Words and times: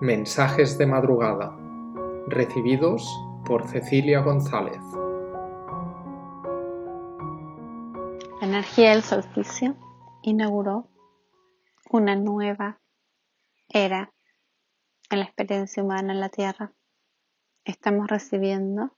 Mensajes 0.00 0.78
de 0.78 0.86
madrugada, 0.86 1.54
recibidos 2.26 3.06
por 3.44 3.68
Cecilia 3.68 4.20
González. 4.20 4.80
La 8.40 8.46
energía 8.46 8.92
del 8.92 9.02
solsticio 9.02 9.76
inauguró 10.22 10.88
una 11.90 12.16
nueva 12.16 12.80
era 13.68 14.10
en 15.10 15.18
la 15.18 15.26
experiencia 15.26 15.82
humana 15.82 16.14
en 16.14 16.20
la 16.20 16.30
Tierra. 16.30 16.72
Estamos 17.66 18.08
recibiendo 18.08 18.96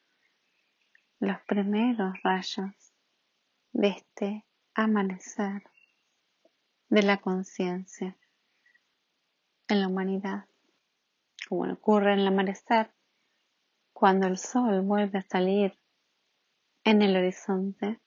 los 1.19 1.41
primeros 1.49 2.15
rayos 2.23 2.95
de 3.73 3.89
este 3.89 4.47
amanecer 4.75 5.65
de 6.91 7.03
la 7.03 7.17
conciencia 7.17 8.17
en 9.67 9.81
la 9.81 9.89
humanidad 9.89 10.47
como 11.49 11.73
ocurre 11.73 12.13
en 12.13 12.21
el 12.21 12.29
amanecer, 12.29 12.93
cuando 13.93 14.27
el 14.27 14.39
sol 14.39 14.83
vuelve 14.83 15.19
a 15.19 15.23
salir 15.23 15.79
en 16.85 17.03
el 17.03 17.17
horizonte, 17.17 18.01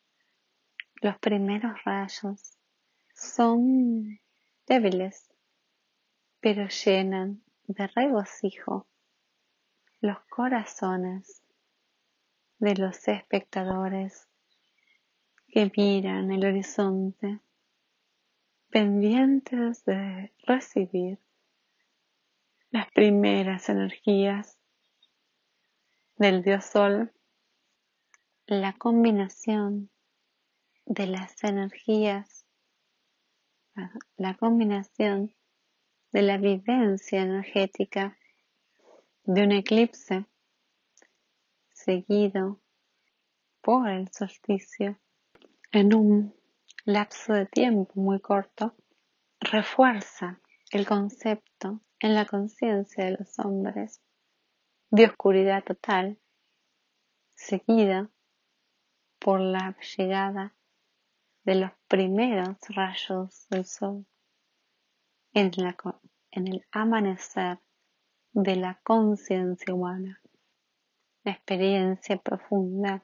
los 1.01 1.17
primeros 1.19 1.83
rayos 1.83 2.57
son 3.13 4.19
débiles, 4.67 5.29
pero 6.39 6.67
llenan 6.67 7.43
de 7.67 7.87
regocijo 7.87 8.87
los 10.01 10.19
corazones 10.25 11.41
de 12.59 12.75
los 12.75 13.07
espectadores 13.07 14.27
que 15.47 15.71
miran 15.75 16.31
el 16.31 16.45
horizonte, 16.45 17.39
pendientes 18.69 19.85
de 19.85 20.33
recibir 20.45 21.19
las 22.75 22.91
primeras 22.91 23.69
energías 23.69 24.59
del 26.17 26.43
dios 26.43 26.65
sol, 26.65 27.13
la 28.47 28.73
combinación 28.73 29.89
de 30.85 31.07
las 31.07 31.41
energías, 31.45 32.45
la 34.17 34.35
combinación 34.35 35.33
de 36.11 36.21
la 36.21 36.37
vivencia 36.37 37.21
energética 37.21 38.17
de 39.23 39.43
un 39.43 39.53
eclipse 39.53 40.25
seguido 41.71 42.59
por 43.61 43.87
el 43.87 44.11
solsticio 44.11 44.99
en 45.71 45.95
un 45.95 46.35
lapso 46.83 47.31
de 47.31 47.45
tiempo 47.45 47.93
muy 47.95 48.19
corto, 48.19 48.75
refuerza 49.39 50.41
el 50.71 50.85
concepto 50.85 51.54
en 51.99 52.13
la 52.15 52.25
conciencia 52.25 53.05
de 53.05 53.17
los 53.17 53.39
hombres. 53.39 54.01
De 54.89 55.05
oscuridad 55.05 55.63
total, 55.63 56.19
seguida 57.33 58.09
por 59.19 59.39
la 59.39 59.75
llegada 59.97 60.55
de 61.43 61.55
los 61.55 61.71
primeros 61.87 62.57
rayos 62.69 63.47
del 63.49 63.65
sol 63.65 64.05
en, 65.33 65.51
el 66.31 66.65
amanecer 66.71 67.59
de 68.31 68.55
la 68.55 68.79
conciencia 68.83 69.73
humana, 69.73 70.21
la 71.23 71.33
experiencia 71.33 72.17
profunda 72.17 73.03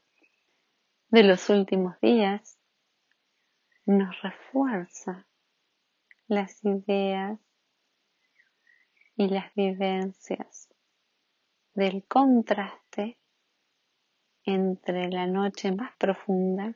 de 1.10 1.24
los 1.24 1.50
últimos 1.50 2.00
días 2.00 2.58
nos 3.86 4.22
refuerza 4.22 5.28
las 6.28 6.64
ideas 6.64 7.40
y 9.16 9.28
las 9.28 9.54
vivencias 9.56 10.70
del 11.74 12.04
contraste 12.06 13.18
entre 14.44 15.10
la 15.10 15.28
noche 15.28 15.72
más 15.72 15.96
profunda 15.98 16.76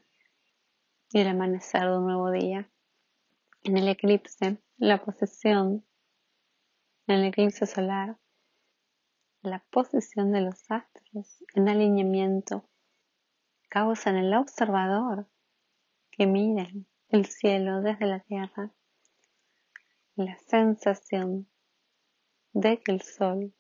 y 1.12 1.20
el 1.20 1.28
amanecer 1.28 1.84
de 1.84 1.98
un 1.98 2.06
nuevo 2.06 2.32
día. 2.32 2.70
En 3.64 3.78
el 3.78 3.88
eclipse, 3.88 4.58
la 4.78 5.04
posición, 5.04 5.86
en 7.08 7.16
el 7.16 7.26
eclipse 7.26 7.66
solar, 7.66 8.18
la 9.42 9.60
posición 9.70 10.32
de 10.32 10.42
los 10.42 10.70
astros 10.70 11.44
en 11.54 11.70
alineamiento 11.70 12.68
causa 13.70 14.10
en 14.10 14.18
el 14.18 14.34
observador 14.34 15.28
que 16.12 16.26
mira 16.26 16.68
el 17.10 17.26
cielo 17.26 17.82
desde 17.82 18.06
la 18.06 18.20
tierra 18.22 18.72
la 20.16 20.38
sensación 20.48 21.48
de 22.56 22.80
que 22.80 22.94
el 22.94 23.02
sol 23.02 23.54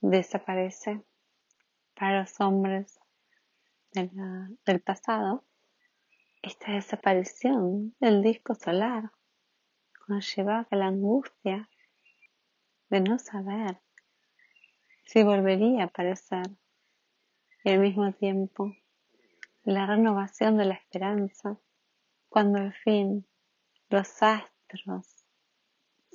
desaparece 0.00 1.00
para 1.94 2.22
los 2.22 2.40
hombres 2.40 2.98
del 3.92 4.80
pasado, 4.80 5.44
esta 6.42 6.72
desaparición 6.72 7.94
del 8.00 8.22
disco 8.22 8.56
solar 8.56 9.12
conllevaba 10.04 10.66
la 10.72 10.88
angustia 10.88 11.70
de 12.90 13.00
no 13.02 13.20
saber 13.20 13.80
si 15.04 15.22
volvería 15.22 15.82
a 15.82 15.86
aparecer 15.86 16.46
y 17.62 17.70
al 17.70 17.78
mismo 17.78 18.12
tiempo 18.14 18.74
la 19.62 19.86
renovación 19.86 20.56
de 20.56 20.64
la 20.64 20.74
esperanza 20.74 21.56
cuando 22.28 22.58
al 22.58 22.74
fin 22.74 23.28
los 23.90 24.20
astros 24.24 25.13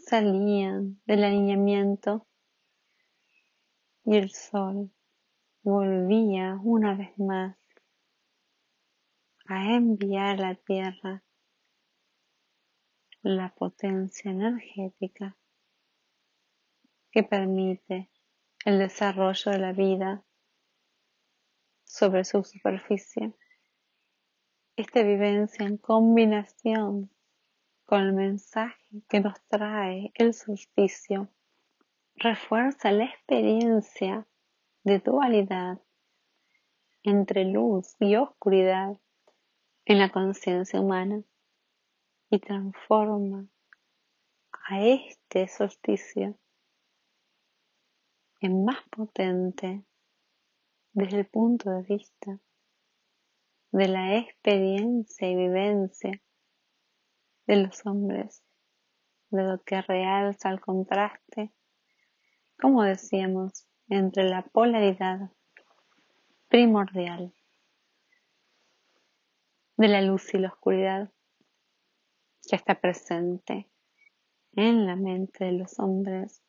salían 0.10 1.00
del 1.06 1.24
alineamiento 1.24 2.26
y 4.04 4.18
el 4.18 4.32
sol 4.32 4.92
volvía 5.62 6.60
una 6.64 6.96
vez 6.96 7.16
más 7.20 7.56
a 9.46 9.76
enviar 9.76 10.42
a 10.42 10.50
la 10.50 10.56
Tierra 10.56 11.24
la 13.22 13.54
potencia 13.54 14.32
energética 14.32 15.38
que 17.12 17.22
permite 17.22 18.10
el 18.66 18.80
desarrollo 18.80 19.52
de 19.52 19.60
la 19.60 19.74
vida 19.74 20.26
sobre 21.84 22.24
su 22.24 22.44
superficie. 22.44 23.36
Esta 24.76 25.04
vivencia 25.04 25.68
en 25.68 25.78
combinación 25.78 27.12
con 27.86 28.02
el 28.02 28.14
mensaje 28.14 28.79
que 29.08 29.20
nos 29.20 29.40
trae 29.48 30.12
el 30.16 30.34
solsticio, 30.34 31.30
refuerza 32.16 32.92
la 32.92 33.06
experiencia 33.06 34.28
de 34.84 35.00
dualidad 35.00 35.80
entre 37.04 37.46
luz 37.46 37.96
y 38.00 38.16
oscuridad 38.16 38.98
en 39.86 40.00
la 40.00 40.10
conciencia 40.10 40.80
humana 40.80 41.24
y 42.30 42.40
transforma 42.40 43.48
a 44.70 44.82
este 44.82 45.48
solsticio 45.48 46.38
en 48.42 48.64
más 48.64 48.82
potente 48.90 49.84
desde 50.94 51.20
el 51.20 51.26
punto 51.28 51.70
de 51.72 51.82
vista 51.84 52.40
de 53.72 53.88
la 53.88 54.18
experiencia 54.18 55.30
y 55.30 55.36
vivencia 55.36 56.22
de 57.46 57.56
los 57.56 57.86
hombres, 57.86 58.44
de 59.30 59.44
lo 59.44 59.62
que 59.64 59.82
realza 59.82 60.50
el 60.50 60.60
contraste, 60.60 61.52
como 62.60 62.84
decíamos, 62.84 63.68
entre 63.88 64.24
la 64.30 64.44
polaridad 64.44 65.32
primordial 66.48 67.34
de 69.78 69.88
la 69.88 70.02
luz 70.02 70.34
y 70.34 70.40
la 70.40 70.50
oscuridad 70.50 71.12
que 72.48 72.56
está 72.56 72.76
presente 72.76 73.70
en 74.54 74.86
la 74.86 74.96
mente 74.96 75.46
de 75.46 75.54
los 75.54 75.80
hombres 75.80 76.44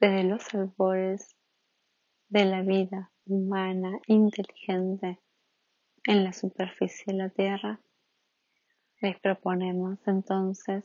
desde 0.00 0.24
los 0.24 0.52
albores 0.54 1.36
de 2.28 2.44
la 2.44 2.62
vida 2.62 3.12
humana 3.26 4.00
inteligente 4.06 5.20
en 6.04 6.24
la 6.24 6.32
superficie 6.32 7.04
de 7.06 7.14
la 7.14 7.28
Tierra. 7.30 7.80
Les 9.00 9.18
proponemos 9.20 9.98
entonces 10.06 10.84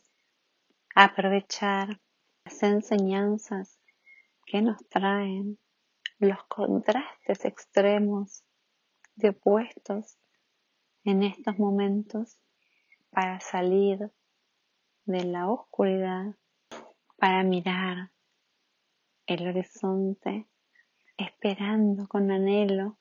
aprovechar 1.00 2.02
las 2.44 2.64
enseñanzas 2.64 3.80
que 4.48 4.64
nos 4.64 4.78
traen 4.90 5.60
los 6.18 6.44
contrastes 6.48 7.46
extremos 7.46 8.44
de 9.14 9.30
opuestos 9.30 10.18
en 11.04 11.22
estos 11.22 11.60
momentos 11.60 12.40
para 13.12 13.40
salir 13.42 14.12
de 15.06 15.24
la 15.24 15.52
oscuridad, 15.52 16.36
para 17.18 17.44
mirar 17.44 18.12
el 19.28 19.50
horizonte, 19.50 20.48
esperando 21.16 22.08
con 22.08 22.32
anhelo 22.32 22.98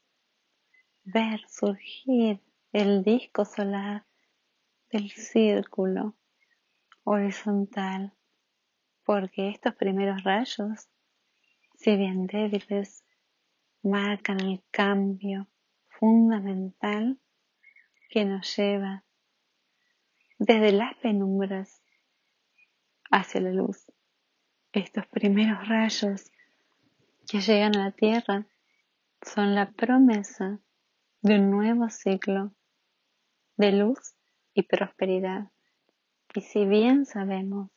ver 1.03 1.41
surgir 1.49 2.43
el 2.73 3.03
disco 3.03 3.47
solar 3.47 4.05
del 4.91 5.11
círculo 5.11 6.15
horizontal, 7.07 8.13
porque 9.05 9.49
estos 9.49 9.75
primeros 9.75 10.23
rayos 10.25 10.91
si 11.77 11.97
bien 11.97 12.27
débiles, 12.27 13.05
marcan 13.83 14.41
el 14.41 14.63
cambio 14.71 15.49
fundamental 15.89 17.21
que 18.11 18.25
nos 18.25 18.57
lleva 18.57 19.05
desde 20.39 20.73
las 20.73 20.97
penumbras 20.97 21.83
hacia 23.11 23.41
la 23.43 23.51
luz. 23.51 23.87
Estos 24.73 25.07
primeros 25.07 25.69
rayos 25.69 26.31
que 27.29 27.41
llegan 27.41 27.77
a 27.77 27.85
la 27.85 27.93
Tierra 27.93 28.47
son 29.23 29.55
la 29.55 29.71
promesa 29.71 30.61
de 31.23 31.39
un 31.39 31.51
nuevo 31.51 31.89
ciclo 31.89 32.55
de 33.57 33.73
luz 33.73 34.17
y 34.55 34.63
prosperidad. 34.63 35.51
Y 36.37 36.43
si 36.43 36.67
bien 36.67 37.07
sabemos 37.07 37.71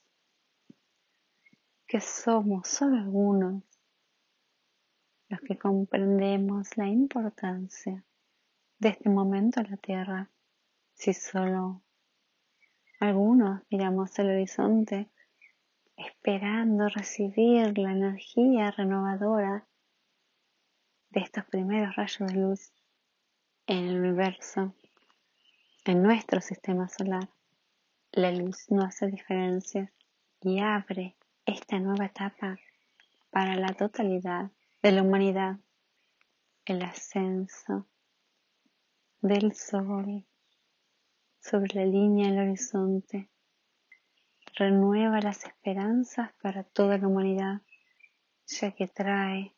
que 1.88 2.02
somos 2.02 2.68
solo 2.68 2.98
algunos 2.98 3.64
los 5.30 5.40
que 5.40 5.58
comprendemos 5.58 6.76
la 6.76 6.90
importancia 6.90 8.04
de 8.80 8.90
este 8.90 9.10
momento 9.10 9.62
en 9.62 9.72
la 9.72 9.78
Tierra, 9.78 10.30
si 10.94 11.14
solo 11.14 11.84
algunos 13.00 13.62
miramos 13.70 14.20
el 14.20 14.30
horizonte 14.30 15.10
esperando 15.96 16.90
recibir 16.90 17.78
la 17.78 17.94
energía 17.94 18.72
renovadora 18.72 19.70
de 21.12 21.22
estos 21.22 21.46
primeros 21.46 21.96
rayos 21.96 22.30
de 22.30 22.36
luz 22.38 22.74
en 23.68 23.86
el 23.86 24.00
universo, 24.02 24.76
en 25.86 26.04
nuestro 26.04 26.42
sistema 26.42 26.90
solar. 26.90 27.30
La 28.12 28.32
luz 28.32 28.72
no 28.72 28.82
hace 28.82 29.06
diferencias 29.06 29.92
y 30.42 30.60
abre 30.60 31.16
esta 31.46 31.78
nueva 31.80 32.08
etapa 32.08 32.58
para 33.30 33.56
la 33.56 33.72
totalidad 33.74 34.50
de 34.82 34.92
la 34.92 35.04
humanidad, 35.04 35.60
el 36.66 36.82
ascenso 36.82 37.88
del 39.22 39.54
sol 39.54 40.26
sobre 41.40 41.76
la 41.76 41.86
línea 41.86 42.32
del 42.32 42.50
horizonte. 42.50 43.30
Renueva 44.56 45.22
las 45.22 45.46
esperanzas 45.46 46.34
para 46.42 46.64
toda 46.64 46.98
la 46.98 47.08
humanidad, 47.08 47.62
ya 48.48 48.72
que 48.72 48.88
trae 48.88 49.54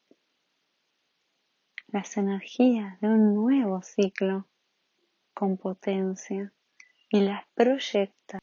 las 1.88 2.18
energías 2.18 3.00
de 3.00 3.07
un 3.07 3.33
nuevo 3.33 3.81
ciclo 3.81 4.45
con 5.33 5.56
potencia 5.56 6.53
y 7.12 7.19
las 7.19 7.46
proyecta 7.54 8.40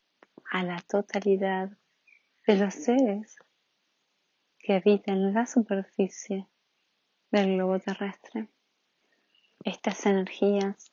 a 0.50 0.62
la 0.62 0.78
totalidad 0.82 1.70
de 2.46 2.56
los 2.56 2.74
seres 2.74 3.36
que 4.58 4.74
habitan 4.74 5.32
la 5.32 5.46
superficie 5.46 6.46
del 7.30 7.54
globo 7.54 7.78
terrestre. 7.78 8.48
Estas 9.64 10.04
energías 10.04 10.92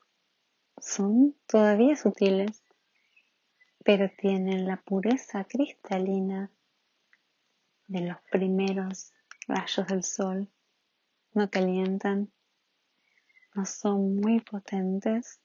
son 0.79 1.35
todavía 1.47 1.97
sutiles, 1.97 2.63
pero 3.83 4.09
tienen 4.17 4.65
la 4.65 4.77
pureza 4.77 5.43
cristalina 5.43 6.49
de 7.87 8.01
los 8.01 8.17
primeros 8.31 9.11
rayos 9.47 9.85
del 9.87 10.03
sol. 10.03 10.49
No 11.33 11.49
calientan, 11.49 12.31
no 13.53 13.65
son 13.65 14.15
muy 14.15 14.39
potentes, 14.39 15.41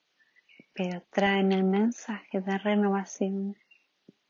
pero 0.82 1.02
traen 1.10 1.52
el 1.52 1.64
mensaje 1.64 2.40
de 2.40 2.56
renovación 2.56 3.54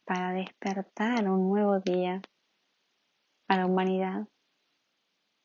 para 0.05 0.33
despertar 0.33 1.31
un 1.31 1.49
nuevo 1.49 1.79
día 1.79 2.21
a 3.47 3.57
la 3.57 3.67
humanidad. 3.67 4.27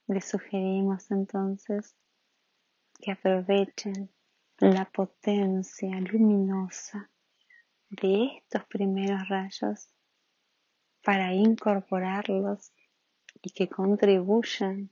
Les 0.08 0.28
sugerimos 0.28 1.12
entonces 1.12 1.96
que 3.00 3.12
aprovechen 3.12 4.10
la 4.58 4.86
potencia 4.86 5.92
luminosa 6.00 7.12
de 7.92 8.38
estos 8.38 8.66
primeros 8.66 9.30
rayos 9.30 9.94
para 11.04 11.36
incorporarlos 11.36 12.74
y 13.44 13.52
que 13.52 13.70
contribuyan 13.70 14.90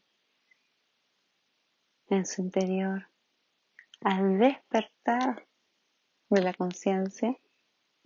en 2.06 2.26
su 2.28 2.44
interior 2.44 3.10
al 4.02 4.38
despertar 4.38 5.48
de 6.34 6.42
la 6.42 6.54
conciencia 6.54 7.38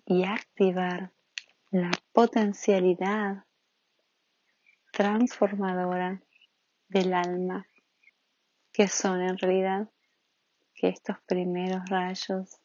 y 0.06 0.26
activar 0.26 1.12
la 1.72 1.92
potencialidad 2.12 3.46
transformadora 4.92 6.22
del 6.90 7.14
alma, 7.14 7.68
que 8.74 8.88
son 8.88 9.22
en 9.22 9.38
realidad 9.38 9.90
que 10.74 10.90
estos 10.90 11.18
primeros 11.26 11.90
rayos 11.90 12.60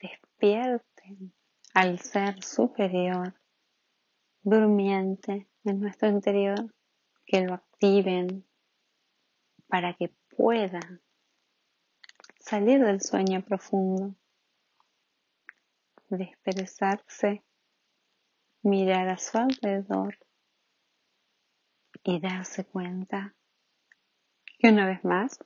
despierten 0.00 1.32
al 1.74 1.98
ser 1.98 2.42
superior 2.42 3.34
durmiente 4.42 5.46
en 5.64 5.80
nuestro 5.80 6.08
interior, 6.08 6.74
que 7.26 7.42
lo 7.42 7.54
activen 7.54 8.46
para 9.68 9.92
que 9.94 10.14
pueda 10.36 10.80
salir 12.38 12.84
del 12.84 13.00
sueño 13.00 13.42
profundo, 13.42 14.14
desperezarse, 16.08 17.42
mirar 18.62 19.08
a 19.08 19.18
su 19.18 19.38
alrededor 19.38 20.18
y 22.02 22.20
darse 22.20 22.64
cuenta 22.64 23.34
que 24.58 24.68
una 24.68 24.86
vez 24.86 25.04
más 25.04 25.38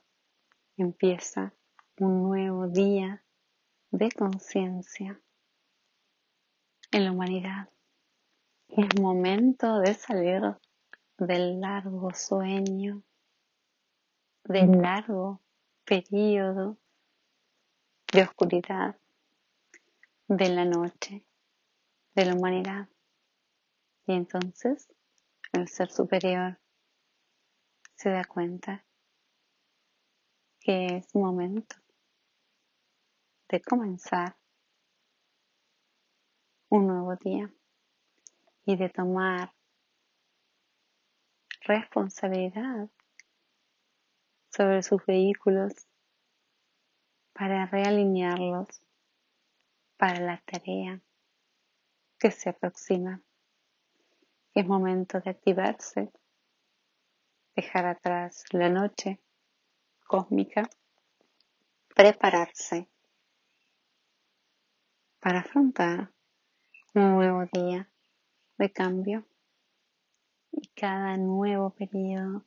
empieza 0.77 1.53
un 1.97 2.23
nuevo 2.23 2.67
día 2.67 3.23
de 3.91 4.11
conciencia 4.11 5.19
en 6.91 7.05
la 7.05 7.11
humanidad. 7.11 7.69
Es 8.69 8.87
momento 8.99 9.79
de 9.79 9.93
salir 9.93 10.41
del 11.17 11.59
largo 11.59 12.13
sueño, 12.13 13.03
del 14.43 14.81
largo 14.81 15.41
periodo 15.85 16.77
de 18.13 18.23
oscuridad 18.23 19.00
de 20.37 20.47
la 20.47 20.63
noche 20.63 21.25
de 22.15 22.25
la 22.25 22.35
humanidad. 22.35 22.87
Y 24.07 24.13
entonces 24.13 24.87
el 25.51 25.67
ser 25.67 25.91
superior 25.91 26.57
se 27.95 28.11
da 28.11 28.23
cuenta 28.23 28.85
que 30.61 30.85
es 30.97 31.13
momento 31.13 31.75
de 33.49 33.61
comenzar 33.61 34.37
un 36.69 36.87
nuevo 36.87 37.13
día 37.17 37.53
y 38.63 38.77
de 38.77 38.87
tomar 38.87 39.53
responsabilidad 41.65 42.89
sobre 44.49 44.81
sus 44.81 45.05
vehículos 45.05 45.73
para 47.33 47.65
realinearlos 47.65 48.81
para 50.01 50.19
la 50.19 50.41
tarea 50.47 50.99
que 52.17 52.31
se 52.31 52.49
aproxima. 52.49 53.21
Es 54.55 54.65
momento 54.65 55.19
de 55.19 55.29
activarse, 55.29 56.11
dejar 57.55 57.85
atrás 57.85 58.45
la 58.49 58.69
noche 58.69 59.21
cósmica, 60.07 60.67
prepararse 61.95 62.89
para 65.19 65.41
afrontar 65.41 66.11
un 66.95 67.11
nuevo 67.11 67.45
día 67.53 67.87
de 68.57 68.71
cambio 68.71 69.27
y 70.51 70.67
cada 70.69 71.15
nuevo 71.17 71.69
periodo 71.75 72.43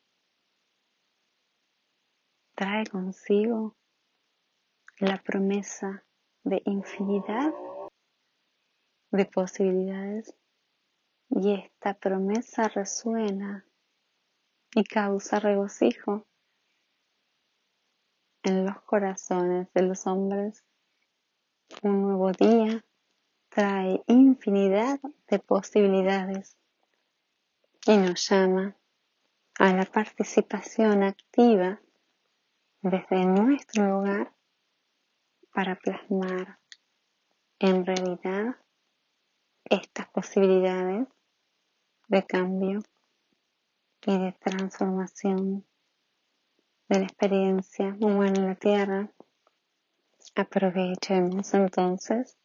trae 2.57 2.85
consigo 2.89 3.77
la 4.99 5.23
promesa 5.23 6.03
de 6.45 6.63
infinidad 6.67 7.53
de 9.11 9.25
posibilidades 9.25 10.35
y 11.31 11.55
esta 11.55 11.95
promesa 11.95 12.69
resuena 12.69 13.65
y 14.75 14.85
causa 14.85 15.41
regocijo 15.41 16.27
en 18.43 18.67
los 18.67 18.81
corazones 18.83 19.73
de 19.73 19.83
los 19.83 20.07
hombres. 20.07 20.63
Un 21.83 22.03
nuevo 22.03 22.31
día 22.33 22.85
trae 23.49 24.03
infinidad 24.07 25.01
de 25.29 25.39
posibilidades 25.39 26.57
y 27.87 27.97
nos 27.97 28.29
llama 28.29 28.77
a 29.59 29.73
la 29.73 29.85
participación 29.85 31.03
activa 31.03 31.81
desde 32.83 33.25
nuestro 33.25 33.89
lugar 33.89 34.34
para 35.55 35.77
plasmar 35.77 36.59
en 37.61 37.87
realidad 37.87 38.57
estas 39.65 40.09
posibilidades 40.09 41.07
de 42.09 42.27
cambio 42.27 42.81
y 44.05 44.19
de 44.19 44.33
transformación 44.33 45.65
de 46.89 46.99
la 46.99 47.05
experiencia 47.05 47.97
humana 48.01 48.33
en 48.35 48.47
la 48.47 48.55
Tierra, 48.57 49.11
aprovechemos 50.35 51.55
entonces 51.55 52.37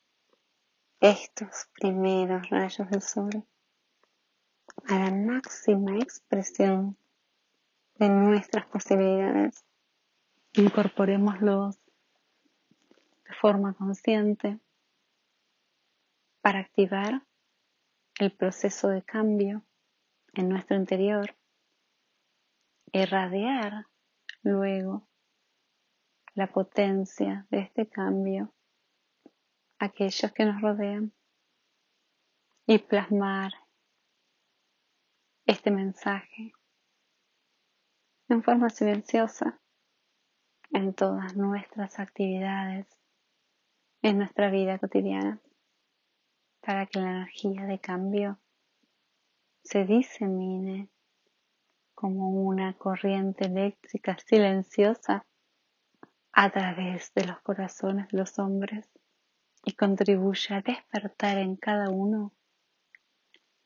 estos 0.99 1.67
primeros 1.73 2.47
rayos 2.51 2.89
del 2.91 3.01
sol 3.01 3.43
a 4.87 4.99
la 4.99 5.11
máxima 5.11 5.97
expresión 5.97 6.95
de 7.95 8.09
nuestras 8.09 8.67
posibilidades. 8.67 9.65
Incorporémoslos 10.53 11.79
forma 13.39 13.73
consciente 13.73 14.59
para 16.41 16.59
activar 16.59 17.25
el 18.19 18.35
proceso 18.35 18.89
de 18.89 19.01
cambio 19.01 19.65
en 20.33 20.49
nuestro 20.49 20.75
interior, 20.75 21.37
irradiar 22.91 23.85
luego 24.41 25.07
la 26.33 26.51
potencia 26.51 27.47
de 27.49 27.59
este 27.59 27.87
cambio 27.87 28.53
a 29.79 29.85
aquellos 29.85 30.33
que 30.33 30.43
nos 30.43 30.61
rodean 30.61 31.13
y 32.67 32.79
plasmar 32.79 33.53
este 35.45 35.71
mensaje 35.71 36.51
en 38.27 38.43
forma 38.43 38.69
silenciosa 38.69 39.61
en 40.71 40.93
todas 40.93 41.35
nuestras 41.37 41.99
actividades, 41.99 42.98
en 44.01 44.17
nuestra 44.17 44.49
vida 44.49 44.79
cotidiana, 44.79 45.39
para 46.61 46.85
que 46.85 46.99
la 46.99 47.11
energía 47.11 47.65
de 47.65 47.79
cambio 47.79 48.39
se 49.63 49.85
disemine 49.85 50.89
como 51.93 52.29
una 52.29 52.73
corriente 52.73 53.45
eléctrica 53.45 54.17
silenciosa 54.25 55.25
a 56.31 56.49
través 56.49 57.13
de 57.13 57.25
los 57.25 57.41
corazones 57.41 58.07
de 58.09 58.17
los 58.17 58.39
hombres 58.39 58.89
y 59.65 59.73
contribuya 59.73 60.57
a 60.57 60.61
despertar 60.61 61.37
en 61.37 61.57
cada 61.57 61.89
uno 61.89 62.31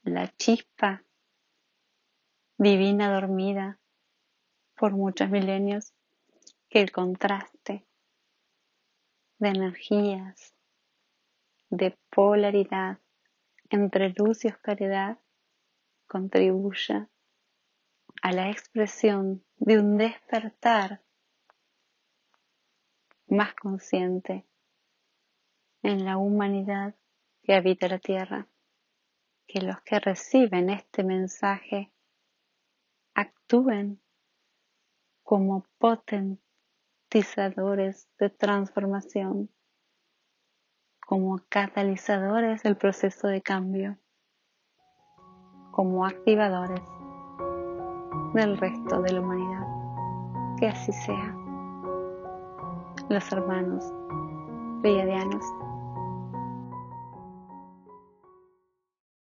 la 0.02 0.28
chispa 0.36 1.04
divina 2.58 3.14
dormida 3.14 3.80
por 4.76 4.94
muchos 4.94 5.30
milenios 5.30 5.94
que 6.70 6.82
el 6.82 6.92
contraste 6.92 7.53
de 9.44 9.50
energías, 9.50 10.56
de 11.70 11.98
polaridad 12.10 13.00
entre 13.70 14.14
luz 14.18 14.46
y 14.46 14.48
oscuridad 14.48 15.20
contribuya 16.08 17.10
a 18.22 18.32
la 18.32 18.50
expresión 18.50 19.44
de 19.58 19.80
un 19.80 19.98
despertar 19.98 21.02
más 23.28 23.54
consciente 23.56 24.46
en 25.82 26.06
la 26.06 26.16
humanidad 26.18 26.96
que 27.42 27.54
habita 27.54 27.90
la 27.90 28.00
Tierra, 28.00 28.48
que 29.46 29.60
los 29.60 29.82
que 29.82 30.00
reciben 30.00 30.70
este 30.70 31.04
mensaje 31.04 31.92
actúen 33.14 34.02
como 35.22 35.66
potentizadores 35.80 36.53
de 37.14 38.30
transformación, 38.32 39.50
como 41.06 41.40
catalizadores 41.48 42.64
del 42.64 42.76
proceso 42.76 43.28
de 43.28 43.44
cambio, 43.44 44.00
como 45.72 46.08
activadores 46.08 46.82
del 48.34 48.58
resto 48.58 49.02
de 49.04 49.14
la 49.14 49.22
humanidad. 49.22 49.68
Que 50.58 50.68
así 50.70 50.92
sea. 50.92 51.36
Los 53.10 53.32
hermanos 53.32 53.94
pleiadianos 54.82 55.44